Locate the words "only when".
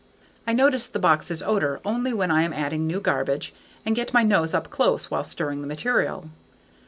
1.85-2.31